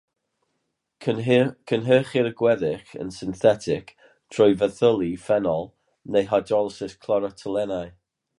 Cynhyrchir 1.07 2.29
y 2.29 2.31
gweddill 2.39 2.89
yn 3.03 3.13
synthetig, 3.17 3.93
trwy 4.37 4.57
fethylu 4.63 5.11
ffenol 5.27 5.71
neu 6.17 6.29
hydrolysis 6.33 6.99
clorotoluenau. 7.07 7.95